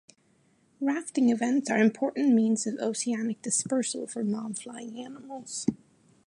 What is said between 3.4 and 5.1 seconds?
dispersal for non-flying